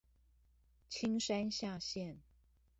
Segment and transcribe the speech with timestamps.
[0.89, 2.21] 青山下線